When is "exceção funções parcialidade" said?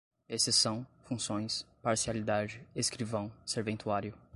0.27-2.65